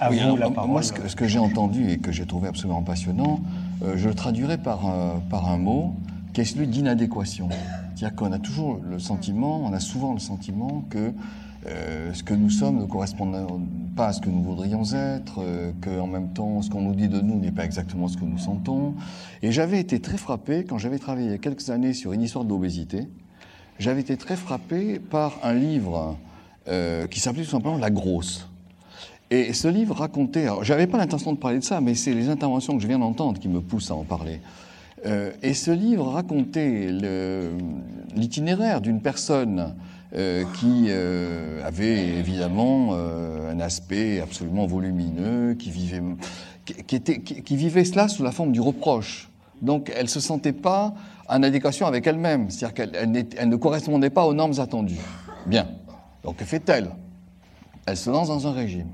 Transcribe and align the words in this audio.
À 0.00 0.08
Oui, 0.10 0.18
vous 0.18 0.34
alors, 0.36 0.52
la 0.52 0.66
moi, 0.66 0.80
ce 0.82 0.92
que, 0.92 1.08
ce 1.08 1.16
que 1.16 1.26
j'ai 1.26 1.40
entendu 1.40 1.90
et 1.90 1.98
que 1.98 2.12
j'ai 2.12 2.26
trouvé 2.26 2.46
absolument 2.46 2.82
passionnant, 2.82 3.40
euh, 3.82 3.96
je 3.96 4.08
le 4.08 4.14
traduirais 4.14 4.58
par, 4.58 4.86
un- 4.86 5.20
par 5.30 5.48
un 5.50 5.58
mot 5.58 5.94
qui 6.32 6.42
est 6.42 6.44
celui 6.44 6.68
d'inadéquation. 6.68 7.48
C'est-à-dire 7.96 8.14
qu'on 8.14 8.30
a 8.30 8.38
toujours 8.38 8.80
le 8.88 9.00
sentiment, 9.00 9.60
on 9.64 9.72
a 9.72 9.80
souvent 9.80 10.12
le 10.12 10.20
sentiment 10.20 10.84
que 10.90 11.12
euh, 11.66 12.12
ce 12.12 12.22
que 12.22 12.34
nous 12.34 12.50
sommes 12.50 12.78
ne 12.78 12.84
correspond 12.84 13.32
pas 13.96 14.08
à 14.08 14.12
ce 14.12 14.20
que 14.20 14.28
nous 14.30 14.42
voudrions 14.42 14.84
être, 14.94 15.40
euh, 15.42 15.72
que 15.80 15.98
en 15.98 16.06
même 16.06 16.32
temps 16.32 16.62
ce 16.62 16.70
qu'on 16.70 16.82
nous 16.82 16.94
dit 16.94 17.08
de 17.08 17.20
nous 17.20 17.40
n'est 17.40 17.52
pas 17.52 17.64
exactement 17.64 18.06
ce 18.06 18.16
que 18.16 18.24
nous 18.24 18.38
sentons. 18.38 18.94
Et 19.42 19.50
j'avais 19.50 19.80
été 19.80 19.98
très 20.00 20.18
frappé 20.18 20.64
quand 20.64 20.78
j'avais 20.78 20.98
travaillé 21.00 21.26
il 21.26 21.30
y 21.32 21.34
a 21.34 21.38
quelques 21.38 21.68
années 21.70 21.94
sur 21.94 22.12
une 22.12 22.22
histoire 22.22 22.44
de 22.44 22.50
l'obésité. 22.50 23.08
J'avais 23.80 24.02
été 24.02 24.16
très 24.16 24.36
frappé 24.36 25.00
par 25.00 25.38
un 25.42 25.54
livre 25.54 26.16
euh, 26.68 27.08
qui 27.08 27.18
s'appelait 27.18 27.42
tout 27.44 27.50
simplement 27.50 27.76
La 27.76 27.90
Grosse. 27.90 28.48
Et 29.30 29.52
ce 29.52 29.68
livre 29.68 29.96
racontait, 29.96 30.42
alors 30.42 30.64
j'avais 30.64 30.86
pas 30.86 30.98
l'intention 30.98 31.32
de 31.32 31.38
parler 31.38 31.58
de 31.58 31.64
ça, 31.64 31.80
mais 31.80 31.94
c'est 31.94 32.14
les 32.14 32.28
interventions 32.28 32.76
que 32.76 32.82
je 32.82 32.86
viens 32.86 32.98
d'entendre 32.98 33.40
qui 33.40 33.48
me 33.48 33.60
poussent 33.60 33.90
à 33.90 33.94
en 33.94 34.04
parler. 34.04 34.40
Euh, 35.06 35.32
et 35.42 35.54
ce 35.54 35.70
livre 35.70 36.08
racontait 36.08 36.88
l'itinéraire 38.14 38.80
d'une 38.80 39.00
personne 39.00 39.74
euh, 40.14 40.44
qui 40.60 40.86
euh, 40.88 41.66
avait 41.66 42.08
évidemment 42.08 42.94
un 42.94 43.60
aspect 43.60 44.20
absolument 44.20 44.66
volumineux, 44.66 45.54
qui 45.54 45.70
vivait, 45.70 46.02
qui, 46.64 46.96
était, 46.96 47.20
qui, 47.20 47.56
vivait 47.56 47.84
cela 47.84 48.08
sous 48.08 48.22
la 48.22 48.32
forme 48.32 48.52
du 48.52 48.60
reproche. 48.60 49.30
Donc 49.62 49.92
elle 49.94 50.08
se 50.08 50.20
sentait 50.20 50.52
pas 50.52 50.94
en 51.28 51.42
adéquation 51.42 51.86
avec 51.86 52.06
elle-même, 52.06 52.50
c'est-à-dire 52.50 52.74
qu'elle 52.74 53.48
ne 53.48 53.56
correspondait 53.56 54.10
pas 54.10 54.26
aux 54.26 54.34
normes 54.34 54.58
attendues. 54.58 55.00
Bien. 55.46 55.68
Donc 56.22 56.36
que 56.36 56.44
fait-elle? 56.44 56.90
Elle 57.86 57.96
se 57.96 58.10
lance 58.10 58.28
dans 58.28 58.46
un 58.46 58.52
régime. 58.52 58.88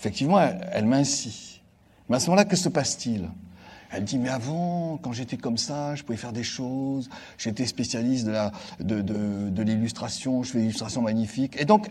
Effectivement, 0.00 0.40
elle, 0.40 0.66
elle 0.72 0.86
mincit. 0.86 1.60
Mais 2.08 2.16
à 2.16 2.20
ce 2.20 2.26
moment-là, 2.26 2.46
que 2.46 2.56
se 2.56 2.70
passe-t-il? 2.70 3.28
Elle 3.92 4.04
dit, 4.04 4.18
mais 4.18 4.28
avant, 4.28 5.00
quand 5.02 5.12
j'étais 5.12 5.36
comme 5.36 5.58
ça, 5.58 5.96
je 5.96 6.04
pouvais 6.04 6.16
faire 6.16 6.32
des 6.32 6.44
choses, 6.44 7.10
j'étais 7.38 7.66
spécialiste 7.66 8.28
de 8.78 9.62
l'illustration, 9.62 10.44
je 10.44 10.52
fais 10.52 10.58
des 10.58 10.64
illustrations 10.66 11.02
magnifiques. 11.02 11.60
Et 11.60 11.64
donc, 11.64 11.88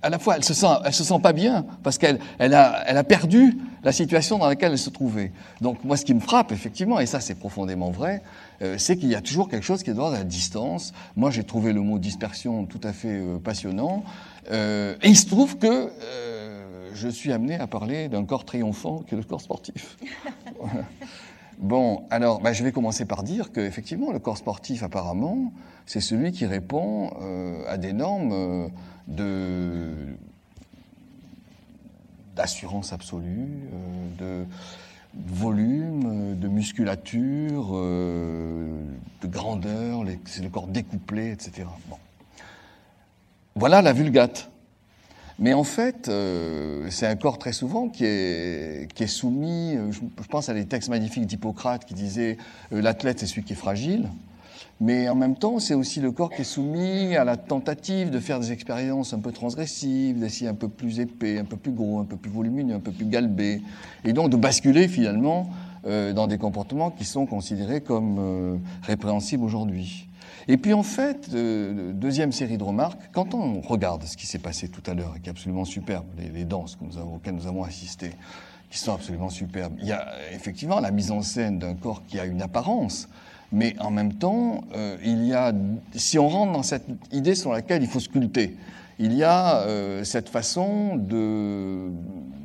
à 0.00 0.10
la 0.10 0.20
fois, 0.20 0.36
elle 0.36 0.44
se 0.44 0.54
sent, 0.54 0.68
elle 0.84 0.94
se 0.94 1.02
sent 1.02 1.18
pas 1.20 1.32
bien, 1.32 1.66
parce 1.82 1.98
qu'elle 1.98 2.20
elle 2.38 2.54
a, 2.54 3.04
perdu 3.04 3.58
la 3.82 3.90
situation 3.90 4.38
dans 4.38 4.46
laquelle 4.46 4.72
elle 4.72 4.78
se 4.78 4.90
trouvait. 4.90 5.32
Donc, 5.60 5.82
moi, 5.82 5.96
ce 5.96 6.04
qui 6.04 6.14
me 6.14 6.20
frappe, 6.20 6.52
effectivement, 6.52 7.00
et 7.00 7.06
ça, 7.06 7.18
c'est 7.18 7.34
profondément 7.34 7.90
vrai, 7.90 8.22
euh, 8.62 8.76
c'est 8.78 8.96
qu'il 8.96 9.08
y 9.08 9.16
a 9.16 9.20
toujours 9.20 9.48
quelque 9.48 9.64
chose 9.64 9.82
qui 9.82 9.90
est 9.90 9.94
de 9.94 10.00
la 10.00 10.22
distance. 10.22 10.92
Moi, 11.16 11.32
j'ai 11.32 11.42
trouvé 11.42 11.72
le 11.72 11.80
mot 11.80 11.98
dispersion 11.98 12.64
tout 12.64 12.80
à 12.84 12.92
fait 12.92 13.18
euh, 13.18 13.38
passionnant. 13.38 14.04
Euh, 14.52 14.94
et 15.02 15.08
il 15.08 15.16
se 15.16 15.26
trouve 15.26 15.58
que 15.58 15.90
je 16.94 17.08
suis 17.08 17.32
amené 17.32 17.56
à 17.56 17.66
parler 17.66 18.08
d'un 18.08 18.24
corps 18.24 18.44
triomphant 18.44 19.00
qui 19.00 19.14
est 19.14 19.18
le 19.18 19.24
corps 19.24 19.40
sportif. 19.40 19.96
Bon, 21.60 22.06
alors, 22.08 22.40
bah, 22.40 22.54
je 22.54 22.64
vais 22.64 22.72
commencer 22.72 23.04
par 23.04 23.22
dire 23.22 23.52
qu'effectivement, 23.52 24.12
le 24.12 24.18
corps 24.18 24.38
sportif, 24.38 24.82
apparemment, 24.82 25.52
c'est 25.84 26.00
celui 26.00 26.32
qui 26.32 26.46
répond 26.46 27.10
euh, 27.20 27.62
à 27.68 27.76
des 27.76 27.92
normes 27.92 28.32
euh, 28.32 28.68
de 29.08 30.16
d'assurance 32.34 32.94
absolue, 32.94 33.68
euh, 34.22 34.44
de 34.44 34.46
volume, 35.34 36.38
de 36.38 36.48
musculature, 36.48 37.72
de 37.72 39.26
grandeur, 39.26 40.04
c'est 40.24 40.42
le 40.42 40.48
corps 40.48 40.68
découplé, 40.68 41.32
etc. 41.32 41.66
Voilà 43.56 43.82
la 43.82 43.92
vulgate. 43.92 44.49
Mais 45.40 45.54
en 45.54 45.64
fait, 45.64 46.08
euh, 46.08 46.86
c'est 46.90 47.06
un 47.06 47.16
corps 47.16 47.38
très 47.38 47.52
souvent 47.52 47.88
qui 47.88 48.04
est, 48.04 48.92
qui 48.94 49.04
est 49.04 49.08
soumis, 49.08 49.74
euh, 49.74 49.90
je, 49.90 50.00
pense 50.28 50.50
à 50.50 50.54
des 50.54 50.66
textes 50.66 50.90
magnifiques 50.90 51.24
d'Hippocrate 51.24 51.86
qui 51.86 51.94
disaient 51.94 52.36
euh, 52.74 52.82
l'athlète 52.82 53.20
c'est 53.20 53.26
celui 53.26 53.42
qui 53.42 53.54
est 53.54 53.56
fragile, 53.56 54.10
mais 54.82 55.08
en 55.08 55.14
même 55.14 55.36
temps 55.36 55.58
c'est 55.58 55.72
aussi 55.72 56.00
le 56.00 56.12
corps 56.12 56.28
qui 56.28 56.42
est 56.42 56.44
soumis 56.44 57.16
à 57.16 57.24
la 57.24 57.38
tentative 57.38 58.10
de 58.10 58.20
faire 58.20 58.38
des 58.38 58.52
expériences 58.52 59.14
un 59.14 59.18
peu 59.18 59.32
transgressives, 59.32 60.20
d'essayer 60.20 60.50
un 60.50 60.54
peu 60.54 60.68
plus 60.68 61.00
épais, 61.00 61.38
un 61.38 61.46
peu 61.46 61.56
plus 61.56 61.72
gros, 61.72 62.00
un 62.00 62.04
peu 62.04 62.16
plus 62.16 62.30
volumineux, 62.30 62.74
un 62.74 62.80
peu 62.80 62.92
plus 62.92 63.06
galbé, 63.06 63.62
et 64.04 64.12
donc 64.12 64.28
de 64.28 64.36
basculer 64.36 64.88
finalement 64.88 65.48
euh, 65.86 66.12
dans 66.12 66.26
des 66.26 66.36
comportements 66.36 66.90
qui 66.90 67.06
sont 67.06 67.24
considérés 67.24 67.80
comme 67.80 68.18
euh, 68.18 68.56
répréhensibles 68.82 69.42
aujourd'hui. 69.42 70.09
Et 70.48 70.56
puis 70.56 70.72
en 70.72 70.82
fait, 70.82 71.28
euh, 71.34 71.92
deuxième 71.92 72.32
série 72.32 72.58
de 72.58 72.64
remarques, 72.64 73.00
quand 73.12 73.34
on 73.34 73.60
regarde 73.60 74.04
ce 74.04 74.16
qui 74.16 74.26
s'est 74.26 74.38
passé 74.38 74.68
tout 74.68 74.82
à 74.90 74.94
l'heure, 74.94 75.14
qui 75.22 75.28
est 75.28 75.30
absolument 75.30 75.64
superbe, 75.64 76.06
les, 76.18 76.44
danses 76.44 76.78
auxquelles 77.14 77.34
nous 77.34 77.46
avons 77.46 77.64
assisté, 77.64 78.10
qui 78.70 78.78
sont 78.78 78.94
absolument 78.94 79.30
superbes, 79.30 79.74
il 79.80 79.88
y 79.88 79.92
a 79.92 80.12
effectivement 80.32 80.80
la 80.80 80.90
mise 80.90 81.10
en 81.10 81.22
scène 81.22 81.58
d'un 81.58 81.74
corps 81.74 82.02
qui 82.06 82.18
a 82.18 82.24
une 82.24 82.42
apparence, 82.42 83.08
mais 83.52 83.74
en 83.80 83.90
même 83.90 84.14
temps, 84.14 84.64
euh, 84.74 84.96
il 85.04 85.24
y 85.26 85.34
a, 85.34 85.52
si 85.94 86.18
on 86.18 86.28
rentre 86.28 86.52
dans 86.52 86.62
cette 86.62 86.86
idée 87.12 87.34
sur 87.34 87.52
laquelle 87.52 87.82
il 87.82 87.88
faut 87.88 88.00
sculpter, 88.00 88.56
il 88.98 89.14
y 89.14 89.24
a 89.24 89.62
euh, 89.62 90.04
cette 90.04 90.28
façon 90.28 90.96
de 90.96 91.90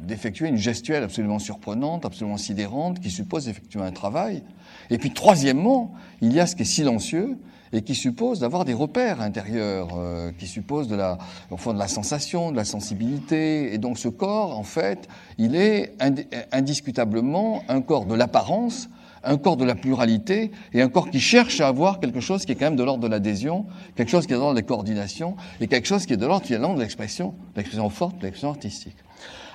d'effectuer 0.06 0.48
une 0.48 0.58
gestuelle 0.58 1.04
absolument 1.04 1.40
surprenante, 1.40 2.06
absolument 2.06 2.38
sidérante, 2.38 3.00
qui 3.00 3.10
suppose 3.10 3.46
d'effectuer 3.46 3.82
un 3.82 3.92
travail. 3.92 4.44
Et 4.90 4.98
puis 5.00 5.12
troisièmement, 5.12 5.94
il 6.22 6.32
y 6.32 6.40
a 6.40 6.46
ce 6.46 6.56
qui 6.56 6.62
est 6.62 6.66
silencieux 6.66 7.38
et 7.76 7.82
qui 7.82 7.94
suppose 7.94 8.40
d'avoir 8.40 8.64
des 8.64 8.74
repères 8.74 9.22
intérieurs, 9.22 9.90
euh, 9.98 10.32
qui 10.40 10.48
suppose 10.48 10.88
de 10.88 10.96
la, 10.96 11.18
au 11.52 11.58
fond, 11.58 11.74
de 11.74 11.80
la 11.80 11.90
sensation, 11.90 12.52
de 12.52 12.56
la 12.56 12.64
sensibilité. 12.64 13.74
Et 13.74 13.78
donc 13.78 13.98
ce 13.98 14.08
corps, 14.08 14.58
en 14.58 14.64
fait, 14.64 15.10
il 15.38 15.56
est 15.56 15.94
indi- 16.00 16.28
indiscutablement 16.54 17.64
un 17.68 17.82
corps 17.82 18.06
de 18.06 18.16
l'apparence, 18.16 18.88
un 19.26 19.38
corps 19.38 19.58
de 19.58 19.66
la 19.66 19.76
pluralité 19.76 20.52
et 20.72 20.82
un 20.82 20.88
corps 20.88 21.10
qui 21.10 21.20
cherche 21.20 21.60
à 21.60 21.68
avoir 21.68 22.00
quelque 22.00 22.22
chose 22.22 22.46
qui 22.46 22.54
est 22.54 22.56
quand 22.56 22.66
même 22.66 22.78
de 22.78 22.84
l'ordre 22.84 23.04
de 23.04 23.10
l'adhésion, 23.10 23.66
quelque 23.96 24.10
chose 24.10 24.26
qui 24.26 24.32
est 24.32 24.38
de 24.38 24.40
l'ordre 24.40 24.56
de 24.56 24.60
la 24.62 24.66
coordination 24.66 25.36
et 25.60 25.68
quelque 25.68 25.88
chose 25.88 26.06
qui 26.06 26.14
est 26.14 26.18
de 26.18 26.26
l'ordre 26.26 26.46
finalement 26.46 26.76
de 26.76 26.80
l'expression, 26.80 27.34
l'expression 27.58 27.90
forte, 27.90 28.18
de 28.20 28.24
l'expression 28.24 28.52
artistique. 28.52 28.96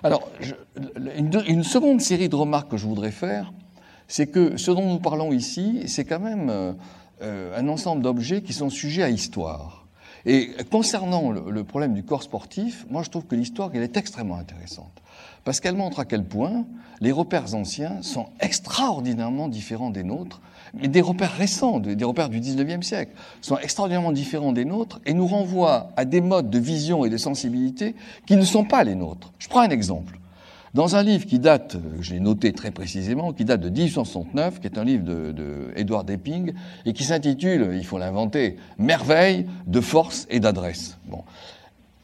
Alors, 0.02 0.28
une, 1.46 1.62
seconde 1.62 2.00
série 2.00 2.28
de 2.28 2.36
remarques 2.36 2.70
que 2.70 2.76
je 2.76 2.86
voudrais 2.86 3.12
faire, 3.12 3.52
c'est 4.08 4.26
que 4.26 4.56
ce 4.56 4.70
dont 4.72 4.92
nous 4.92 4.98
parlons 4.98 5.32
ici, 5.32 5.82
c'est 5.86 6.04
quand 6.04 6.20
même 6.20 6.74
euh, 7.22 7.58
un 7.58 7.68
ensemble 7.68 8.02
d'objets 8.02 8.42
qui 8.42 8.52
sont 8.52 8.70
sujets 8.70 9.02
à 9.02 9.10
histoire. 9.10 9.86
Et 10.26 10.50
concernant 10.70 11.30
le, 11.30 11.64
problème 11.64 11.94
du 11.94 12.02
corps 12.02 12.22
sportif, 12.22 12.86
moi 12.90 13.02
je 13.02 13.10
trouve 13.10 13.24
que 13.24 13.34
l'histoire 13.34 13.70
elle 13.72 13.82
est 13.82 13.96
extrêmement 13.96 14.36
intéressante. 14.36 14.92
Parce 15.44 15.60
qu'elle 15.60 15.76
montre 15.76 16.00
à 16.00 16.04
quel 16.04 16.24
point 16.24 16.66
les 17.00 17.12
repères 17.12 17.54
anciens 17.54 18.02
sont 18.02 18.26
extraordinairement 18.40 19.48
différents 19.48 19.90
des 19.90 20.02
nôtres, 20.02 20.42
mais 20.74 20.88
des 20.88 21.00
repères 21.00 21.32
récents, 21.32 21.80
des 21.80 21.96
des 21.96 22.04
repères 22.04 22.28
du 22.28 22.40
19e 22.40 22.82
siècle, 22.82 23.12
sont 23.40 23.56
extraordinairement 23.58 24.12
différents 24.12 24.52
des 24.52 24.66
nôtres 24.66 25.00
et 25.06 25.14
nous 25.14 25.26
renvoient 25.26 25.90
à 25.96 26.04
des 26.04 26.20
modes 26.20 26.50
de 26.50 26.58
vision 26.58 27.04
et 27.06 27.10
de 27.10 27.16
sensibilité 27.16 27.94
qui 28.26 28.36
ne 28.36 28.44
sont 28.44 28.64
pas 28.64 28.84
les 28.84 28.94
nôtres. 28.94 29.32
Je 29.38 29.48
prends 29.48 29.60
un 29.60 29.70
exemple. 29.70 30.18
Dans 30.72 30.94
un 30.94 31.02
livre 31.02 31.26
qui 31.26 31.40
date, 31.40 31.76
je 32.00 32.14
l'ai 32.14 32.20
noté 32.20 32.52
très 32.52 32.70
précisément, 32.70 33.32
qui 33.32 33.44
date 33.44 33.60
de 33.60 33.70
1869, 33.70 34.60
qui 34.60 34.68
est 34.68 34.78
un 34.78 34.84
livre 34.84 35.04
de, 35.04 35.32
de 35.32 35.72
et 36.86 36.92
qui 36.92 37.02
s'intitule, 37.02 37.72
il 37.74 37.84
faut 37.84 37.98
l'inventer, 37.98 38.56
Merveille 38.78 39.46
de 39.66 39.80
force 39.80 40.26
et 40.30 40.38
d'adresse. 40.38 40.96
Bon. 41.06 41.24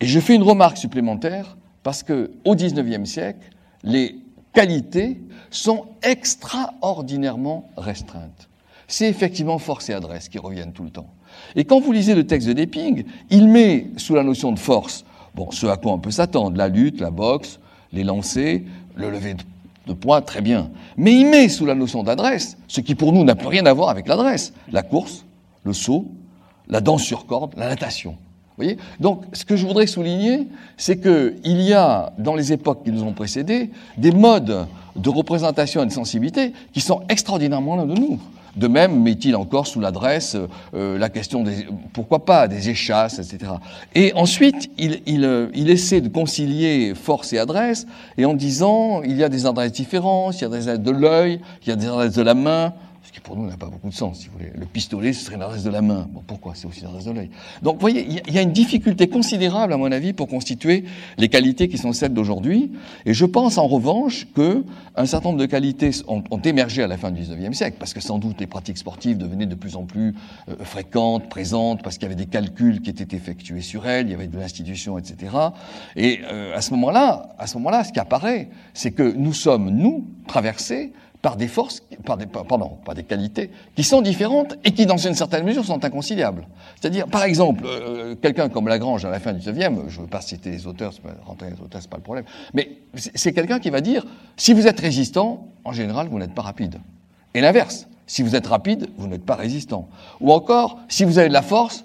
Et 0.00 0.06
je 0.06 0.18
fais 0.18 0.34
une 0.34 0.42
remarque 0.42 0.78
supplémentaire, 0.78 1.56
parce 1.84 2.02
que 2.02 2.32
au 2.44 2.56
XIXe 2.56 3.08
siècle, 3.08 3.50
les 3.84 4.16
qualités 4.52 5.20
sont 5.50 5.86
extraordinairement 6.02 7.70
restreintes. 7.76 8.48
C'est 8.88 9.08
effectivement 9.08 9.58
force 9.58 9.90
et 9.90 9.92
adresse 9.92 10.28
qui 10.28 10.38
reviennent 10.38 10.72
tout 10.72 10.82
le 10.82 10.90
temps. 10.90 11.14
Et 11.54 11.64
quand 11.64 11.78
vous 11.78 11.92
lisez 11.92 12.16
le 12.16 12.26
texte 12.26 12.48
de 12.48 12.52
Deping, 12.52 13.04
il 13.30 13.46
met 13.46 13.90
sous 13.96 14.16
la 14.16 14.24
notion 14.24 14.50
de 14.50 14.58
force, 14.58 15.04
bon, 15.36 15.52
ce 15.52 15.66
à 15.66 15.76
quoi 15.76 15.92
on 15.92 16.00
peut 16.00 16.10
s'attendre, 16.10 16.56
la 16.56 16.68
lutte, 16.68 17.00
la 17.00 17.12
boxe, 17.12 17.60
les 17.92 18.04
lancers, 18.04 18.60
le 18.94 19.10
lever 19.10 19.36
de, 19.86 19.92
poids, 19.92 20.20
très 20.20 20.40
bien. 20.40 20.70
Mais 20.96 21.14
il 21.14 21.26
met 21.26 21.48
sous 21.48 21.66
la 21.66 21.74
notion 21.74 22.02
d'adresse, 22.02 22.56
ce 22.66 22.80
qui 22.80 22.94
pour 22.94 23.12
nous 23.12 23.24
n'a 23.24 23.34
plus 23.34 23.48
rien 23.48 23.66
à 23.66 23.72
voir 23.72 23.88
avec 23.88 24.08
l'adresse, 24.08 24.52
la 24.70 24.82
course, 24.82 25.24
le 25.64 25.72
saut, 25.72 26.06
la 26.68 26.80
danse 26.80 27.02
sur 27.02 27.26
corde, 27.26 27.54
la 27.56 27.68
natation. 27.68 28.12
Vous 28.12 28.64
voyez? 28.64 28.78
Donc, 29.00 29.22
ce 29.32 29.44
que 29.44 29.54
je 29.54 29.66
voudrais 29.66 29.86
souligner, 29.86 30.48
c'est 30.76 31.00
qu'il 31.00 31.60
y 31.60 31.72
a, 31.74 32.12
dans 32.18 32.34
les 32.34 32.52
époques 32.52 32.84
qui 32.84 32.90
nous 32.90 33.02
ont 33.02 33.12
précédés, 33.12 33.70
des 33.98 34.12
modes 34.12 34.66
de 34.96 35.08
représentation 35.10 35.82
et 35.82 35.86
de 35.86 35.92
sensibilité 35.92 36.52
qui 36.72 36.80
sont 36.80 37.02
extraordinairement 37.08 37.76
loin 37.76 37.86
de 37.86 37.94
nous. 37.94 38.18
De 38.56 38.68
même, 38.68 39.02
met-il 39.02 39.36
encore 39.36 39.66
sous 39.66 39.80
l'adresse 39.80 40.36
euh, 40.74 40.98
la 40.98 41.08
question 41.08 41.42
des, 41.42 41.66
pourquoi 41.92 42.24
pas, 42.24 42.48
des 42.48 42.70
échasses, 42.70 43.18
etc. 43.18 43.52
Et 43.94 44.12
ensuite, 44.14 44.70
il, 44.78 45.24
euh, 45.24 45.48
il 45.54 45.70
essaie 45.70 46.00
de 46.00 46.08
concilier 46.08 46.94
force 46.94 47.32
et 47.32 47.38
adresse, 47.38 47.86
et 48.16 48.24
en 48.24 48.34
disant, 48.34 49.02
il 49.02 49.16
y 49.16 49.24
a 49.24 49.28
des 49.28 49.46
adresses 49.46 49.72
différentes, 49.72 50.40
il 50.40 50.42
y 50.42 50.44
a 50.46 50.48
des 50.48 50.68
adresses 50.68 50.80
de 50.80 50.90
l'œil, 50.90 51.40
il 51.62 51.68
y 51.68 51.72
a 51.72 51.76
des 51.76 51.86
adresses 51.86 52.14
de 52.14 52.22
la 52.22 52.34
main, 52.34 52.72
qui 53.16 53.20
pour 53.20 53.34
nous 53.34 53.46
n'a 53.46 53.56
pas 53.56 53.66
beaucoup 53.66 53.88
de 53.88 53.94
sens, 53.94 54.20
si 54.20 54.26
vous 54.26 54.34
voulez. 54.34 54.52
Le 54.54 54.66
pistolet, 54.66 55.14
ce 55.14 55.24
serait 55.24 55.38
l'adresse 55.38 55.64
de 55.64 55.70
la 55.70 55.80
main. 55.80 56.06
Bon, 56.12 56.22
pourquoi? 56.26 56.52
C'est 56.54 56.66
aussi 56.66 56.82
l'adresse 56.82 57.06
de 57.06 57.12
l'œil. 57.12 57.30
Donc, 57.62 57.76
vous 57.76 57.80
voyez, 57.80 58.06
il 58.26 58.34
y 58.34 58.38
a 58.38 58.42
une 58.42 58.52
difficulté 58.52 59.08
considérable, 59.08 59.72
à 59.72 59.78
mon 59.78 59.90
avis, 59.90 60.12
pour 60.12 60.28
constituer 60.28 60.84
les 61.16 61.28
qualités 61.28 61.68
qui 61.68 61.78
sont 61.78 61.94
celles 61.94 62.12
d'aujourd'hui. 62.12 62.72
Et 63.06 63.14
je 63.14 63.24
pense, 63.24 63.56
en 63.56 63.66
revanche, 63.68 64.26
que 64.34 64.64
un 64.96 65.06
certain 65.06 65.30
nombre 65.30 65.40
de 65.40 65.46
qualités 65.46 65.90
ont, 66.08 66.22
émergé 66.44 66.82
à 66.82 66.86
la 66.86 66.98
fin 66.98 67.10
du 67.10 67.22
XIXe 67.22 67.56
siècle, 67.56 67.76
parce 67.78 67.94
que 67.94 68.00
sans 68.00 68.18
doute 68.18 68.38
les 68.40 68.46
pratiques 68.46 68.78
sportives 68.78 69.18
devenaient 69.18 69.46
de 69.46 69.54
plus 69.54 69.76
en 69.76 69.84
plus 69.84 70.14
euh, 70.48 70.56
fréquentes, 70.60 71.28
présentes, 71.28 71.82
parce 71.82 71.96
qu'il 71.96 72.04
y 72.04 72.12
avait 72.12 72.14
des 72.14 72.26
calculs 72.26 72.80
qui 72.82 72.90
étaient 72.90 73.16
effectués 73.16 73.62
sur 73.62 73.86
elles, 73.86 74.06
il 74.06 74.10
y 74.10 74.14
avait 74.14 74.28
de 74.28 74.38
l'institution, 74.38 74.98
etc. 74.98 75.34
Et 75.96 76.20
euh, 76.30 76.56
à 76.56 76.60
ce 76.60 76.70
moment-là, 76.72 77.34
à 77.38 77.46
ce 77.46 77.56
moment-là, 77.58 77.84
ce 77.84 77.92
qui 77.92 77.98
apparaît, 77.98 78.48
c'est 78.74 78.92
que 78.92 79.02
nous 79.02 79.32
sommes, 79.32 79.70
nous, 79.70 80.06
traversés 80.26 80.92
par 81.22 81.36
des 81.36 81.48
forces, 81.48 81.82
par 82.04 82.18
pardon, 82.46 82.78
par 82.84 82.94
des 82.94 83.02
qualités 83.02 83.50
qui 83.74 83.82
sont 83.82 84.02
différentes 84.02 84.56
et 84.64 84.72
qui, 84.72 84.86
dans 84.86 84.96
une 84.96 85.14
certaine 85.14 85.44
mesure, 85.44 85.64
sont 85.64 85.84
inconciliables. 85.84 86.46
C'est-à-dire, 86.80 87.06
par 87.06 87.24
exemple, 87.24 87.64
euh, 87.66 88.14
quelqu'un 88.14 88.48
comme 88.48 88.68
Lagrange 88.68 89.04
à 89.04 89.10
la 89.10 89.20
fin 89.20 89.32
du 89.32 89.40
19e, 89.40 89.88
je 89.88 89.98
ne 89.98 90.02
veux 90.02 90.10
pas 90.10 90.20
citer 90.20 90.50
les 90.50 90.66
auteurs, 90.66 90.92
rentrer 91.24 91.50
les 91.50 91.60
auteurs, 91.60 91.80
c'est 91.80 91.90
pas 91.90 91.96
le 91.96 92.02
problème, 92.02 92.24
mais 92.54 92.78
c'est 92.94 93.32
quelqu'un 93.32 93.58
qui 93.58 93.70
va 93.70 93.80
dire, 93.80 94.04
si 94.36 94.52
vous 94.52 94.66
êtes 94.66 94.80
résistant, 94.80 95.48
en 95.64 95.72
général, 95.72 96.08
vous 96.08 96.18
n'êtes 96.18 96.34
pas 96.34 96.42
rapide. 96.42 96.76
Et 97.34 97.40
l'inverse, 97.40 97.88
si 98.06 98.22
vous 98.22 98.36
êtes 98.36 98.46
rapide, 98.46 98.88
vous 98.96 99.08
n'êtes 99.08 99.24
pas 99.24 99.34
résistant. 99.34 99.88
Ou 100.20 100.32
encore, 100.32 100.78
si 100.88 101.04
vous 101.04 101.18
avez 101.18 101.28
de 101.28 101.34
la 101.34 101.42
force, 101.42 101.84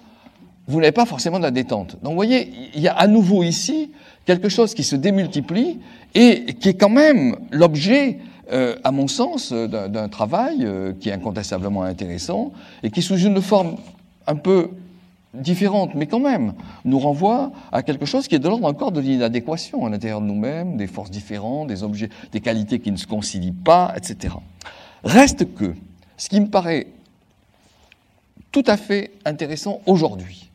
vous 0.68 0.78
n'avez 0.78 0.92
pas 0.92 1.06
forcément 1.06 1.38
de 1.38 1.42
la 1.42 1.50
détente. 1.50 1.96
Donc, 2.02 2.12
vous 2.12 2.16
voyez, 2.16 2.52
il 2.74 2.80
y 2.80 2.88
a 2.88 2.94
à 2.94 3.06
nouveau 3.08 3.42
ici 3.42 3.90
quelque 4.24 4.48
chose 4.48 4.74
qui 4.74 4.84
se 4.84 4.94
démultiplie 4.94 5.80
et 6.14 6.54
qui 6.60 6.68
est 6.68 6.74
quand 6.74 6.88
même 6.88 7.36
l'objet 7.50 8.18
euh, 8.50 8.76
à 8.82 8.90
mon 8.90 9.06
sens, 9.06 9.52
euh, 9.52 9.68
d'un 9.68 10.08
travail 10.08 10.64
euh, 10.64 10.92
qui 10.98 11.10
est 11.10 11.12
incontestablement 11.12 11.84
intéressant 11.84 12.52
et 12.82 12.90
qui, 12.90 13.00
sous 13.00 13.16
une 13.16 13.40
forme 13.40 13.76
un 14.26 14.34
peu 14.34 14.70
différente, 15.32 15.94
mais 15.94 16.06
quand 16.06 16.18
même, 16.18 16.54
nous 16.84 16.98
renvoie 16.98 17.52
à 17.70 17.82
quelque 17.82 18.04
chose 18.04 18.26
qui 18.26 18.34
est 18.34 18.40
de 18.40 18.48
l'ordre 18.48 18.66
encore 18.66 18.90
de 18.90 19.00
l'inadéquation 19.00 19.86
à 19.86 19.90
l'intérieur 19.90 20.20
de 20.20 20.26
nous-mêmes, 20.26 20.76
des 20.76 20.88
forces 20.88 21.10
différentes, 21.10 21.68
des 21.68 21.84
objets, 21.84 22.10
des 22.32 22.40
qualités 22.40 22.80
qui 22.80 22.90
ne 22.90 22.96
se 22.96 23.06
concilient 23.06 23.52
pas, 23.52 23.94
etc. 23.96 24.34
Reste 25.04 25.54
que, 25.54 25.74
ce 26.16 26.28
qui 26.28 26.40
me 26.40 26.48
paraît 26.48 26.88
tout 28.50 28.64
à 28.66 28.76
fait 28.76 29.12
intéressant 29.24 29.80
aujourd'hui, 29.86 30.50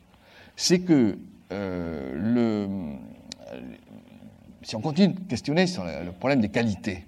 c'est 0.55 0.79
que 0.79 1.17
si 4.61 4.75
on 4.75 4.81
continue 4.81 5.13
de 5.13 5.19
questionner 5.21 5.65
sur 5.65 5.85
le 5.85 6.11
problème 6.11 6.41
des 6.41 6.49
qualités, 6.49 7.06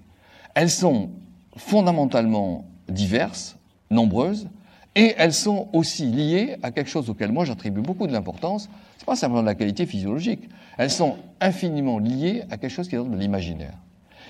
elles 0.54 0.70
sont 0.70 1.10
fondamentalement 1.56 2.64
diverses, 2.88 3.56
nombreuses, 3.90 4.48
et 4.96 5.14
elles 5.18 5.32
sont 5.32 5.68
aussi 5.72 6.06
liées 6.06 6.56
à 6.62 6.70
quelque 6.70 6.90
chose 6.90 7.08
auquel 7.10 7.30
moi 7.32 7.44
j'attribue 7.44 7.80
beaucoup 7.80 8.06
de 8.06 8.12
l'importance. 8.12 8.68
C'est 8.98 9.06
pas 9.06 9.16
simplement 9.16 9.42
de 9.42 9.46
la 9.46 9.54
qualité 9.54 9.86
physiologique. 9.86 10.48
Elles 10.78 10.90
sont 10.90 11.16
infiniment 11.40 11.98
liées 11.98 12.42
à 12.50 12.56
quelque 12.56 12.72
chose 12.72 12.88
qui 12.88 12.96
est 12.96 12.98
de 12.98 13.16
l'imaginaire. 13.16 13.74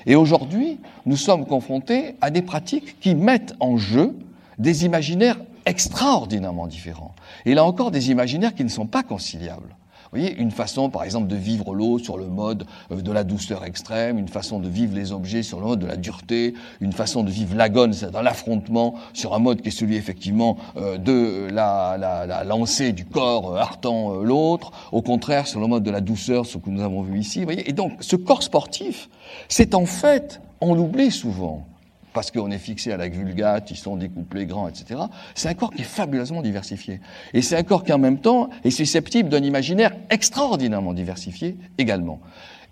Et 0.07 0.17
aujourd'hui, 0.17 0.79
nous 1.07 1.17
sommes 1.17 1.47
confrontés 1.47 2.17
à 2.21 2.31
des 2.31 2.43
pratiques 2.43 3.01
qui 3.01 3.15
mettent 3.15 3.55
en 3.61 3.77
jeu 3.77 4.17
des 4.59 4.85
imaginaires 4.85 5.39
extraordinairement 5.67 6.67
différents. 6.67 7.15
Et 7.45 7.55
là 7.55 7.65
encore, 7.65 7.91
des 7.91 8.11
imaginaires 8.11 8.55
qui 8.55 8.65
ne 8.65 8.69
sont 8.69 8.87
pas 8.87 9.03
conciliables. 9.03 9.77
Vous 10.13 10.19
voyez, 10.19 10.35
une 10.39 10.51
façon, 10.51 10.91
par 10.91 11.05
exemple, 11.05 11.29
de 11.29 11.37
vivre 11.37 11.73
l'eau 11.73 12.01
sur 12.01 12.19
le 12.19 12.27
mode 12.27 12.67
euh, 12.91 13.01
de 13.01 13.13
la 13.13 13.23
douceur 13.23 13.65
extrême, 13.65 14.19
une 14.19 14.27
façon 14.27 14.59
de 14.59 14.69
vivre 14.69 14.97
les 14.97 15.13
objets 15.13 15.45
sur 15.45 15.61
le 15.61 15.67
mode 15.67 15.79
de 15.79 15.87
la 15.87 15.97
dureté, 15.97 16.55
une 16.81 16.93
façon 16.93 17.23
de 17.23 17.31
vivre 17.31 17.55
l'agone, 17.55 17.93
c'est 17.93 18.11
dans 18.11 18.21
l'affrontement, 18.21 18.97
sur 19.13 19.35
un 19.35 19.39
mode 19.39 19.63
qui 19.63 19.69
est 19.69 19.71
celui, 19.71 19.95
effectivement, 19.95 20.57
euh, 20.77 20.99
de 20.99 21.49
la, 21.53 21.97
la, 21.97 22.27
la 22.27 22.43
lancée 22.43 22.93
du 22.93 23.05
corps 23.05 23.55
euh, 23.55 23.61
heurtant 23.61 24.15
l'autre, 24.15 24.73
au 24.91 25.01
contraire, 25.01 25.47
sur 25.47 25.61
le 25.61 25.69
mode 25.69 25.85
de 25.85 25.93
la 25.93 26.01
douceur, 26.01 26.45
ce 26.45 26.59
que 26.59 26.71
nous 26.71 26.83
avons 26.83 27.03
vu 27.03 27.21
ici. 27.21 27.45
Voyez, 27.45 27.71
et 27.71 27.73
donc, 27.73 27.93
ce 28.01 28.17
corps 28.17 28.43
sportif, 28.43 29.09
c'est 29.49 29.77
en 29.77 29.87
fait, 29.87 30.41
on 30.61 30.75
l'oublie 30.75 31.13
souvent, 31.13 31.69
parce 32.13 32.31
qu'on 32.31 32.51
est 32.51 32.59
fixé 32.59 32.93
à 32.93 32.97
la 32.97 33.09
vulgate, 33.09 33.71
ils 33.71 33.77
sont 33.77 33.97
découplés, 33.97 34.47
grands, 34.47 34.69
etc. 34.69 35.01
C'est 35.35 35.49
un 35.49 35.55
corps 35.55 35.71
qui 35.71 35.83
est 35.83 35.85
fabuleusement 35.85 36.43
diversifié. 36.43 37.01
Et 37.35 37.43
c'est 37.43 37.57
un 37.57 37.63
corps 37.63 37.85
qui, 37.85 37.93
en 37.93 37.99
même 37.99 38.19
temps, 38.19 38.51
est 38.65 38.71
susceptible 38.71 39.29
d'un 39.29 39.43
imaginaire 39.43 39.93
extraordinairement 40.11 40.93
diversifié 40.93 41.57
également. 41.79 42.21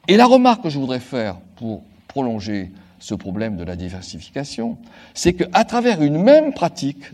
Et 0.08 0.17
la 0.17 0.26
remarque 0.26 0.62
que 0.62 0.70
je 0.70 0.79
voudrais 0.79 1.00
faire 1.00 1.37
pour 1.56 1.82
prolonger 2.08 2.73
ce 2.99 3.14
problème 3.14 3.56
de 3.56 3.64
la 3.64 3.76
diversification, 3.76 4.79
c'est 5.14 5.35
qu'à 5.35 5.64
travers 5.64 6.02
une 6.02 6.23
même 6.23 6.52
pratique, 6.52 7.05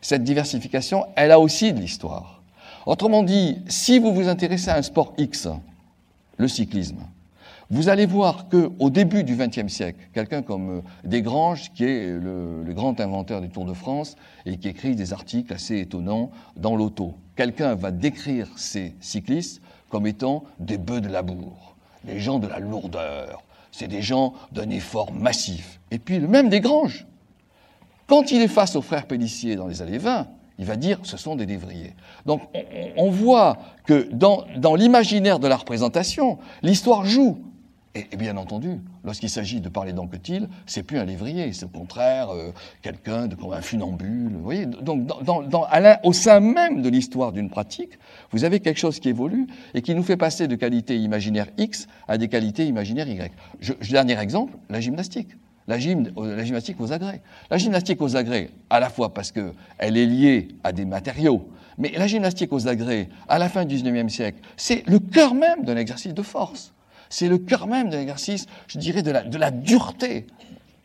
cette 0.00 0.24
diversification, 0.24 1.06
elle 1.16 1.30
a 1.30 1.38
aussi 1.38 1.72
de 1.72 1.80
l'histoire. 1.80 2.42
Autrement 2.86 3.22
dit, 3.22 3.58
si 3.68 3.98
vous 3.98 4.12
vous 4.12 4.28
intéressez 4.28 4.70
à 4.70 4.76
un 4.76 4.82
sport 4.82 5.14
X, 5.16 5.48
le 6.36 6.48
cyclisme, 6.48 6.98
vous 7.70 7.88
allez 7.88 8.06
voir 8.06 8.48
qu'au 8.48 8.90
début 8.90 9.24
du 9.24 9.36
XXe 9.36 9.72
siècle, 9.72 9.98
quelqu'un 10.12 10.42
comme 10.42 10.78
euh, 10.78 10.80
Desgranges, 11.04 11.72
qui 11.72 11.84
est 11.84 12.08
le, 12.08 12.62
grand 12.68 13.00
inventeur 13.00 13.40
du 13.40 13.48
Tour 13.48 13.64
de 13.64 13.72
France 13.72 14.16
et 14.44 14.56
qui 14.58 14.68
écrit 14.68 14.94
des 14.94 15.12
articles 15.12 15.52
assez 15.52 15.78
étonnants 15.78 16.30
dans 16.56 16.76
l'auto, 16.76 17.14
quelqu'un 17.36 17.74
va 17.74 17.90
décrire 17.90 18.48
ces 18.56 18.94
cyclistes 19.00 19.62
comme 19.88 20.06
étant 20.06 20.44
des 20.58 20.76
bœufs 20.76 21.00
de 21.00 21.08
labour, 21.08 21.76
des 22.04 22.18
gens 22.18 22.38
de 22.38 22.48
la 22.48 22.58
lourdeur, 22.58 23.42
c'est 23.70 23.88
des 23.88 24.02
gens 24.02 24.34
d'un 24.52 24.68
effort 24.70 25.12
massif. 25.12 25.80
Et 25.90 25.98
puis 25.98 26.18
le 26.18 26.28
même 26.28 26.48
Desgranges, 26.48 27.06
quand 28.06 28.30
il 28.30 28.42
est 28.42 28.48
face 28.48 28.76
aux 28.76 28.82
frères 28.82 29.06
Pellissier 29.06 29.56
dans 29.56 29.66
les 29.66 29.80
années 29.80 29.98
20, 29.98 30.26
il 30.58 30.66
va 30.66 30.76
dire 30.76 31.00
ce 31.02 31.16
sont 31.16 31.34
des 31.36 31.46
dévriers. 31.46 31.94
Donc 32.26 32.42
on, 32.96 33.10
voit 33.10 33.56
que 33.86 34.08
dans, 34.12 34.44
dans 34.56 34.74
l'imaginaire 34.74 35.38
de 35.38 35.48
la 35.48 35.56
représentation, 35.56 36.38
l'histoire 36.62 37.06
joue. 37.06 37.38
Et, 37.96 38.16
bien 38.16 38.36
entendu, 38.36 38.80
lorsqu'il 39.04 39.30
s'agit 39.30 39.60
de 39.60 39.68
parler 39.68 39.92
d'Anquetil, 39.92 40.48
c'est 40.66 40.82
plus 40.82 40.98
un 40.98 41.04
lévrier, 41.04 41.52
c'est 41.52 41.66
au 41.66 41.68
contraire 41.68 42.30
euh, 42.30 42.50
quelqu'un 42.82 43.28
de 43.28 43.36
comme 43.36 43.52
un 43.52 43.60
funambule. 43.60 44.32
Vous 44.32 44.42
voyez, 44.42 44.66
donc 44.66 45.06
dans, 45.06 45.42
dans, 45.42 45.68
au 46.02 46.12
sein 46.12 46.40
même 46.40 46.82
de 46.82 46.88
l'histoire 46.88 47.30
d'une 47.30 47.48
pratique, 47.48 47.92
vous 48.32 48.42
avez 48.42 48.58
quelque 48.58 48.80
chose 48.80 48.98
qui 48.98 49.10
évolue 49.10 49.46
et 49.74 49.82
qui 49.82 49.94
nous 49.94 50.02
fait 50.02 50.16
passer 50.16 50.48
de 50.48 50.56
qualités 50.56 50.96
imaginaires 50.96 51.46
X 51.56 51.86
à 52.08 52.18
des 52.18 52.26
qualités 52.26 52.66
imaginaires 52.66 53.08
Y. 53.08 53.32
Je, 53.60 53.74
dernier 53.92 54.18
exemple, 54.18 54.54
la 54.68 54.80
gymnastique. 54.80 55.28
La, 55.68 55.78
gym, 55.78 56.10
euh, 56.18 56.34
la, 56.34 56.44
gymnastique 56.44 56.80
aux 56.80 56.92
agrès. 56.92 57.22
La 57.48 57.58
gymnastique 57.58 58.02
aux 58.02 58.16
agrès, 58.16 58.50
à 58.70 58.80
la 58.80 58.90
fois 58.90 59.14
parce 59.14 59.30
qu'elle 59.30 59.96
est 59.96 60.06
liée 60.06 60.48
à 60.64 60.72
des 60.72 60.84
matériaux, 60.84 61.48
mais 61.78 61.92
la 61.96 62.08
gymnastique 62.08 62.52
aux 62.52 62.66
agrès, 62.66 63.08
à 63.28 63.38
la 63.38 63.48
fin 63.48 63.64
du 63.64 63.76
XIXe 63.76 64.12
siècle, 64.12 64.40
c'est 64.56 64.84
le 64.88 64.98
cœur 64.98 65.32
même 65.34 65.62
d'un 65.64 65.76
exercice 65.76 66.12
de 66.12 66.22
force. 66.22 66.74
C'est 67.14 67.28
le 67.28 67.38
cœur 67.38 67.68
même 67.68 67.90
de 67.90 67.96
l'exercice, 67.96 68.46
je 68.66 68.76
dirais, 68.76 69.02
de 69.02 69.12
la, 69.12 69.50
dureté. 69.52 70.26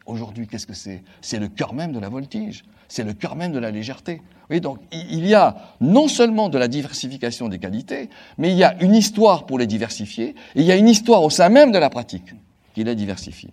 Aujourd'hui, 0.05 0.45
qu'est-ce 0.45 0.67
que 0.67 0.75
c'est? 0.75 1.01
C'est 1.21 1.39
le 1.39 1.47
cœur 1.47 1.73
même 1.73 1.91
de 1.91 1.97
la 1.97 2.07
voltige, 2.07 2.65
c'est 2.87 3.03
le 3.03 3.13
cœur 3.13 3.35
même 3.35 3.51
de 3.51 3.57
la 3.57 3.71
légèreté. 3.71 4.21
Donc 4.61 4.77
il 4.91 5.25
y 5.25 5.33
a 5.33 5.57
non 5.81 6.07
seulement 6.07 6.49
de 6.49 6.59
la 6.59 6.67
diversification 6.67 7.49
des 7.49 7.57
qualités, 7.57 8.11
mais 8.37 8.51
il 8.51 8.57
y 8.57 8.63
a 8.63 8.79
une 8.79 8.93
histoire 8.93 9.47
pour 9.47 9.57
les 9.57 9.65
diversifier, 9.65 10.35
et 10.53 10.61
il 10.61 10.65
y 10.65 10.71
a 10.71 10.75
une 10.75 10.87
histoire 10.87 11.23
au 11.23 11.31
sein 11.31 11.49
même 11.49 11.71
de 11.71 11.79
la 11.79 11.89
pratique 11.89 12.35
qui 12.75 12.83
la 12.83 12.93
diversifie. 12.93 13.49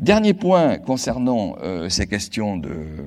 Dernier 0.00 0.34
point 0.34 0.78
concernant 0.78 1.54
euh, 1.62 1.88
ces 1.88 2.08
questions 2.08 2.56
de, 2.56 3.06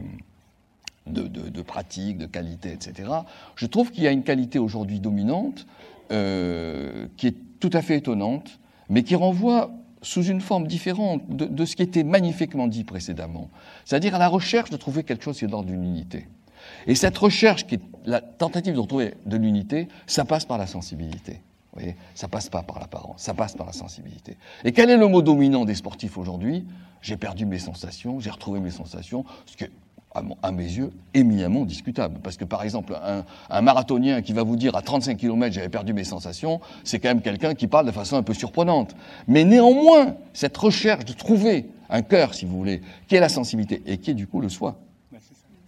pratique, 1.64 2.20
de 2.20 2.26
qualité, 2.26 2.72
etc. 2.72 3.10
Je 3.58 3.66
trouve 3.66 3.92
qu'il 3.92 4.06
y 4.06 4.08
a 4.08 4.12
une 4.12 4.24
qualité 4.24 4.60
aujourd'hui 4.60 5.02
dominante 5.02 5.68
euh, 6.14 7.08
qui 7.18 7.28
est 7.28 7.36
tout 7.60 7.72
à 7.74 7.82
fait 7.82 7.98
étonnante, 7.98 8.60
mais 8.90 9.04
qui 9.04 9.16
renvoie 9.16 9.72
sous 10.02 10.24
une 10.24 10.42
forme 10.42 10.68
différente 10.68 11.22
de, 11.30 11.66
ce 11.66 11.76
qui 11.76 11.84
était 11.84 12.04
magnifiquement 12.04 12.68
dit 12.68 12.84
précédemment, 12.84 13.50
c'est-à-dire 13.86 14.16
à 14.16 14.20
la 14.20 14.28
recherche 14.28 14.70
de 14.70 14.78
trouver 14.78 15.04
quelque 15.04 15.24
chose 15.24 15.38
qui 15.38 15.46
est 15.46 15.48
d'ordre 15.48 15.68
d'une 15.68 15.84
unité. 15.84 16.28
Et 16.88 16.96
cette 16.96 17.18
recherche, 17.18 17.66
qui 17.66 17.76
est 17.76 17.82
la 18.06 18.22
tentative 18.22 18.74
de 18.74 18.80
retrouver 18.80 19.16
de 19.26 19.38
l'unité, 19.38 19.88
ça 20.08 20.26
passe 20.26 20.46
par 20.46 20.58
la 20.58 20.68
sensibilité. 20.68 21.42
Vous 21.72 21.82
voyez, 21.82 21.96
ça 22.16 22.28
passe 22.28 22.50
pas 22.50 22.64
par 22.64 22.80
l'apparence, 22.80 23.22
ça 23.22 23.34
passe 23.34 23.54
par 23.56 23.68
la 23.68 23.74
sensibilité. 23.74 24.38
Et 24.64 24.72
quel 24.72 24.90
est 24.90 24.98
le 24.98 25.08
mot 25.08 25.22
dominant 25.22 25.66
des 25.66 25.76
sportifs 25.76 26.18
aujourd'hui? 26.18 26.66
J'ai 27.02 27.16
perdu 27.16 27.46
mes 27.46 27.60
sensations, 27.60 28.20
j'ai 28.20 28.30
retrouvé 28.30 28.60
mes 28.60 28.72
sensations, 28.72 29.24
à, 30.42 30.52
mes 30.52 30.64
yeux, 30.64 30.92
éminemment 31.14 31.66
discutable. 31.66 32.20
Parce 32.24 32.36
que, 32.36 32.46
par 32.46 32.64
exemple, 32.64 32.98
un, 33.50 33.62
marathonien 33.62 34.22
qui 34.22 34.34
va 34.34 34.44
vous 34.44 34.56
dire 34.56 34.76
à 34.76 34.82
35 34.82 35.18
km 35.18 35.54
j'avais 35.54 35.70
perdu 35.70 35.94
mes 35.94 36.04
sensations, 36.04 36.60
c'est 36.84 37.00
quand 37.00 37.10
même 37.10 37.22
quelqu'un 37.22 37.54
qui 37.54 37.68
parle 37.68 37.86
de 37.86 37.92
façon 37.92 38.16
un 38.18 38.24
peu 38.24 38.34
surprenante. 38.34 38.96
Mais 39.28 39.44
néanmoins, 39.44 40.16
cette 40.34 40.58
recherche 40.58 41.06
de 41.06 41.14
trouver 41.14 41.70
un 41.90 42.02
cœur, 42.02 42.34
si 42.34 42.46
vous 42.46 42.58
voulez, 42.58 42.82
qui 43.08 43.16
est 43.16 43.20
la 43.20 43.30
sensibilité 43.30 43.82
et 43.86 43.98
qui 43.98 44.12
est 44.12 44.16
du 44.16 44.28
coup 44.28 44.42
le 44.42 44.50
soi. 44.50 44.80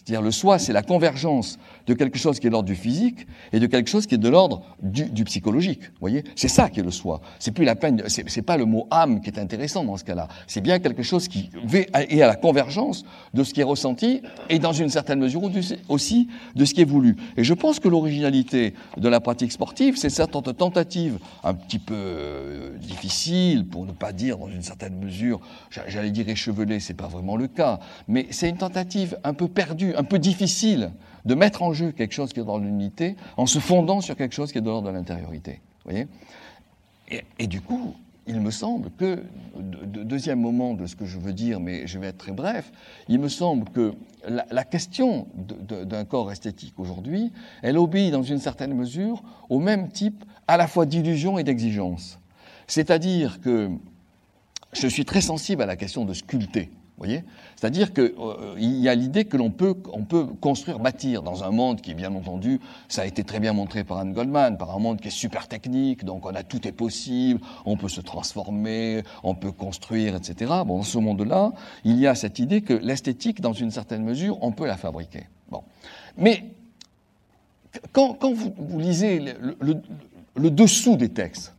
C'est-à-dire 0.03 0.22
le 0.22 0.31
soi, 0.31 0.58
c'est 0.58 0.74
la 0.74 0.81
convergence 0.81 1.60
de 1.86 1.93
quelque 1.93 2.17
chose 2.17 2.39
qui 2.39 2.48
est 2.48 2.50
de 2.50 2.53
l'ordre 2.53 2.67
du 2.67 2.75
physique 2.75 3.27
et 3.53 3.60
de 3.60 3.67
quelque 3.67 3.89
chose 3.89 4.08
qui 4.08 4.15
est 4.15 4.20
de 4.20 4.29
l'ordre 4.29 4.63
du, 4.81 5.24
psychologique. 5.25 5.84
Vous 5.84 6.00
voyez? 6.01 6.24
C'est 6.36 6.48
ça 6.48 6.70
qui 6.70 6.79
est 6.79 6.84
le 6.84 6.91
soi. 6.91 7.22
C'est 7.39 7.51
plus 7.51 7.65
la 7.65 7.75
peine, 7.75 8.03
c'est 8.08 8.41
pas 8.41 8.58
le 8.58 8.65
mot 8.65 8.88
âme 8.89 9.22
qui 9.22 9.29
est 9.29 9.39
intéressant 9.39 9.84
dans 9.84 9.98
ce 9.98 10.03
cas-là. 10.03 10.27
C'est 10.48 10.62
bien 10.62 10.79
quelque 10.79 11.03
chose 11.03 11.27
qui 11.27 11.51
est 11.74 12.22
à 12.22 12.27
la 12.27 12.36
convergence 12.36 13.03
de 13.34 13.43
ce 13.43 13.53
qui 13.53 13.62
est 13.62 13.65
ressenti 13.65 14.22
et 14.50 14.60
dans 14.60 14.74
une 14.74 14.89
certaine 14.89 15.20
mesure 15.20 15.41
aussi 15.88 16.27
de 16.55 16.65
ce 16.65 16.74
qui 16.74 16.81
est 16.81 16.86
voulu. 16.86 17.15
Et 17.38 17.43
je 17.43 17.53
pense 17.53 17.79
que 17.79 17.88
l'originalité 17.88 18.74
de 18.98 19.10
la 19.10 19.20
pratique 19.20 19.51
sportive, 19.51 19.98
c'est 19.98 20.10
cette 20.10 20.31
tentative 20.31 21.20
un 21.43 21.53
petit 21.53 21.79
peu 21.79 21.93
euh, 21.96 22.77
difficile, 22.77 23.67
pour 23.67 23.86
ne 23.86 23.91
pas 23.91 24.12
dire 24.13 24.38
dans 24.38 24.50
une 24.50 24.62
certaine 24.62 24.96
mesure, 24.96 25.39
j'allais 25.88 26.12
dire 26.12 26.27
échevelée, 26.29 26.79
c'est 26.79 26.93
pas 26.93 27.08
vraiment 27.08 27.36
le 27.36 27.48
cas, 27.48 27.79
mais 28.08 28.27
c'est 28.31 28.50
une 28.50 28.58
tentative 28.58 29.17
un 29.24 29.34
peu 29.34 29.48
perdue, 29.48 29.91
un 29.96 30.04
peu 30.04 30.20
difficile 30.20 30.92
de 31.26 31.36
mettre 31.36 31.62
en 31.62 31.74
jeu 31.74 31.92
quelque 31.92 32.14
chose 32.14 32.34
qui 32.34 32.40
est 32.40 32.44
dans 32.44 32.58
l'unité 32.58 33.16
en 33.38 33.46
se 33.46 33.60
fondant 33.60 34.02
sur 34.02 34.16
quelque 34.16 34.34
chose 34.34 34.52
qui 34.52 34.58
est 34.58 34.62
de 34.62 34.68
l'ordre 34.68 34.88
de 34.88 34.94
l'intériorité. 34.94 35.62
Voyez? 35.86 36.08
Et, 37.40 37.48
du 37.48 37.60
coup, 37.60 37.94
il 38.26 38.40
me 38.40 38.52
semble 38.52 38.90
que, 38.92 39.22
deuxième 39.58 40.40
moment 40.40 40.74
de 40.74 40.86
ce 40.86 40.96
que 40.96 41.06
je 41.06 41.20
veux 41.20 41.34
dire, 41.34 41.60
mais 41.60 41.88
je 41.88 42.00
vais 42.00 42.08
être 42.08 42.18
très 42.18 42.32
bref, 42.32 42.72
il 43.10 43.20
me 43.20 43.28
semble 43.28 43.70
que 43.70 43.94
la 44.28 44.64
question 44.64 45.28
d'un 45.90 46.06
corps 46.06 46.32
esthétique 46.32 46.76
aujourd'hui, 46.78 47.34
elle 47.62 47.78
obéit 47.78 48.12
dans 48.12 48.24
une 48.24 48.40
certaine 48.40 48.74
mesure 48.74 49.24
au 49.50 49.60
même 49.60 49.90
type 49.90 50.24
à 50.48 50.56
la 50.56 50.68
fois 50.68 50.86
d'illusion 50.86 51.38
et 51.38 51.44
d'exigence. 51.44 52.20
C'est-à-dire 52.68 53.42
que 53.42 53.70
je 54.72 54.88
suis 54.88 55.04
très 55.04 55.22
sensible 55.22 55.62
à 55.62 55.66
la 55.66 55.76
question 55.76 56.06
de 56.06 56.14
sculpter 56.14 56.70
C'est-à-dire 57.55 57.93
qu'il 57.93 58.13
euh, 58.20 58.55
y 58.58 58.88
a 58.89 58.96
l'idée 58.96 59.25
que 59.25 59.38
l'on 59.38 59.51
peut, 59.51 59.75
on 59.93 60.03
peut 60.03 60.25
construire, 60.25 60.79
bâtir 60.79 61.24
dans 61.24 61.43
un 61.43 61.51
monde 61.51 61.81
qui, 61.81 61.93
bien 61.93 62.13
entendu, 62.13 62.60
ça 62.88 63.03
a 63.03 63.05
été 63.05 63.24
très 63.24 63.39
bien 63.39 63.53
montré 63.53 63.84
par 63.84 64.00
Anne 64.00 64.13
Goldman, 64.13 64.58
par 64.58 64.75
un 64.75 64.79
monde 64.79 65.00
qui 65.00 65.08
est 65.08 65.12
super 65.12 65.48
technique, 65.48 66.05
donc 66.05 66.25
on 66.25 66.36
a 66.36 66.43
tout 66.43 66.67
est 66.67 66.72
possible, 66.72 67.41
on 67.65 67.77
peut 67.77 67.89
se 67.89 68.01
transformer, 68.01 69.03
on 69.24 69.36
peut 69.36 69.51
construire, 69.51 70.15
etc. 70.15 70.51
Bon, 70.65 70.77
dans 70.77 70.84
ce 70.84 70.98
monde-là, 70.98 71.51
il 71.84 72.00
y 72.00 72.08
a 72.08 72.15
cette 72.15 72.39
idée 72.39 72.62
que 72.62 72.74
l'esthétique, 72.74 73.41
dans 73.41 73.53
une 73.53 73.72
certaine 73.72 74.03
mesure, 74.03 74.38
on 74.41 74.51
peut 74.51 74.65
la 74.65 74.77
fabriquer. 74.77 75.27
Mais 76.17 76.46
quand, 77.93 78.17
vous, 78.34 78.79
lisez 78.79 79.24
le 80.36 80.50
dessous 80.50 80.98
des 80.98 81.10
textes, 81.10 81.53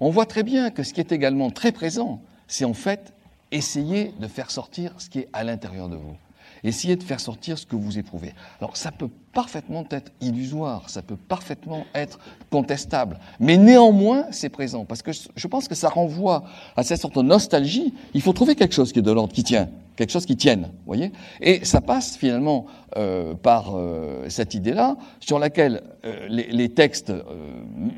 on 0.00 0.10
voit 0.10 0.26
très 0.26 0.42
bien 0.42 0.70
que 0.70 0.82
ce 0.82 0.92
qui 0.92 1.00
est 1.00 1.12
également 1.12 1.50
très 1.50 1.72
présent, 1.72 2.20
c'est 2.46 2.64
en 2.64 2.74
fait 2.74 3.12
essayez 3.52 4.12
de 4.18 4.26
faire 4.26 4.50
sortir 4.50 4.92
ce 4.98 5.08
qui 5.08 5.20
est 5.20 5.28
à 5.32 5.44
l'intérieur 5.44 5.88
de 5.88 5.96
vous. 5.96 6.16
Essayez 6.64 6.96
de 6.96 7.02
faire 7.02 7.20
sortir 7.20 7.58
ce 7.58 7.66
que 7.66 7.76
vous 7.76 7.98
éprouvez. 7.98 8.32
Alors 8.60 8.76
ça 8.76 8.90
peut 8.90 9.10
parfaitement 9.32 9.84
être 9.90 10.10
illusoire, 10.20 10.88
ça 10.88 11.02
peut 11.02 11.16
parfaitement 11.16 11.84
être 11.94 12.18
contestable, 12.50 13.18
mais 13.38 13.56
néanmoins 13.56 14.26
c'est 14.30 14.48
présent, 14.48 14.84
parce 14.84 15.02
que 15.02 15.12
je 15.12 15.46
pense 15.46 15.68
que 15.68 15.74
ça 15.74 15.88
renvoie 15.88 16.44
à 16.76 16.82
cette 16.82 17.00
sorte 17.00 17.16
de 17.16 17.22
nostalgie. 17.22 17.94
Il 18.14 18.22
faut 18.22 18.32
trouver 18.32 18.54
quelque 18.54 18.74
chose 18.74 18.92
qui 18.92 19.00
est 19.00 19.02
de 19.02 19.12
l'ordre, 19.12 19.32
qui 19.32 19.44
tient, 19.44 19.68
quelque 19.96 20.10
chose 20.10 20.26
qui 20.26 20.36
tienne, 20.36 20.70
voyez 20.86 21.12
Et 21.40 21.64
ça 21.64 21.80
passe 21.80 22.16
finalement 22.16 22.66
euh, 22.96 23.34
par 23.34 23.76
euh, 23.76 24.28
cette 24.28 24.54
idée-là, 24.54 24.96
sur 25.20 25.38
laquelle 25.38 25.82
euh, 26.04 26.26
les, 26.28 26.68
textes, 26.70 27.12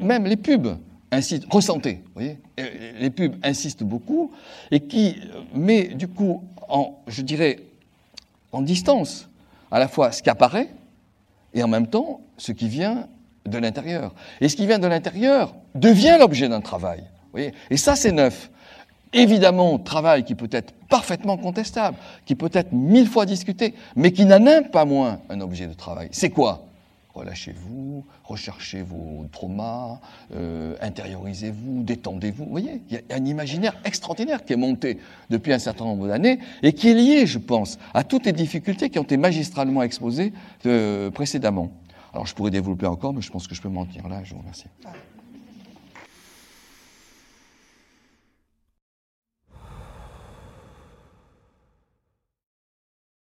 même 0.00 0.26
les 0.26 0.36
pubs, 0.36 0.76
insiste, 1.10 1.44
ressentez, 1.50 2.02
vous 2.06 2.12
voyez, 2.14 2.38
les 2.98 3.10
pubs 3.10 3.36
insistent 3.42 3.84
beaucoup, 3.84 4.32
et 4.70 4.80
qui 4.80 5.16
met 5.54 5.88
du 5.88 6.08
coup 6.08 6.42
en, 6.68 6.98
je 7.06 7.22
dirais, 7.22 7.60
en 8.52 8.62
distance 8.62 9.28
à 9.70 9.78
la 9.78 9.88
fois 9.88 10.12
ce 10.12 10.22
qui 10.22 10.30
apparaît 10.30 10.68
et 11.54 11.62
en 11.62 11.68
même 11.68 11.86
temps 11.86 12.20
ce 12.36 12.52
qui 12.52 12.68
vient 12.68 13.08
de 13.46 13.58
l'intérieur. 13.58 14.14
Et 14.40 14.48
ce 14.48 14.56
qui 14.56 14.66
vient 14.66 14.78
de 14.78 14.86
l'intérieur 14.86 15.54
devient 15.74 16.16
l'objet 16.18 16.48
d'un 16.48 16.60
travail. 16.60 17.00
Vous 17.00 17.32
voyez 17.32 17.52
et 17.70 17.76
ça, 17.76 17.96
c'est 17.96 18.12
neuf. 18.12 18.50
Évidemment, 19.14 19.78
travail 19.78 20.24
qui 20.24 20.34
peut 20.34 20.50
être 20.52 20.74
parfaitement 20.90 21.38
contestable, 21.38 21.96
qui 22.26 22.34
peut 22.34 22.50
être 22.52 22.72
mille 22.72 23.06
fois 23.06 23.24
discuté, 23.24 23.74
mais 23.96 24.12
qui 24.12 24.26
n'en 24.26 24.46
a 24.46 24.62
pas 24.62 24.84
moins 24.84 25.20
un 25.30 25.40
objet 25.40 25.66
de 25.66 25.72
travail. 25.72 26.08
C'est 26.12 26.28
quoi? 26.28 26.67
Relâchez-vous, 27.18 28.04
recherchez 28.24 28.82
vos 28.82 29.26
traumas, 29.32 30.00
euh, 30.34 30.76
intériorisez-vous, 30.80 31.82
détendez-vous. 31.82 32.44
Vous 32.44 32.50
voyez, 32.50 32.82
il 32.88 32.94
y 32.94 32.98
a 32.98 33.16
un 33.16 33.24
imaginaire 33.24 33.76
extraordinaire 33.84 34.44
qui 34.44 34.52
est 34.52 34.56
monté 34.56 34.98
depuis 35.30 35.52
un 35.52 35.58
certain 35.58 35.84
nombre 35.84 36.08
d'années 36.08 36.38
et 36.62 36.72
qui 36.72 36.88
est 36.88 36.94
lié, 36.94 37.26
je 37.26 37.38
pense, 37.38 37.78
à 37.94 38.04
toutes 38.04 38.26
les 38.26 38.32
difficultés 38.32 38.90
qui 38.90 38.98
ont 38.98 39.04
été 39.04 39.16
magistralement 39.16 39.82
exposées 39.82 40.32
euh, 40.66 41.10
précédemment. 41.10 41.70
Alors 42.12 42.26
je 42.26 42.34
pourrais 42.34 42.50
développer 42.50 42.86
encore, 42.86 43.12
mais 43.12 43.20
je 43.20 43.30
pense 43.30 43.46
que 43.46 43.54
je 43.54 43.60
peux 43.60 43.68
m'en 43.68 43.84
tenir 43.84 44.08
là. 44.08 44.22
Je 44.24 44.34
vous 44.34 44.40
remercie. 44.40 44.66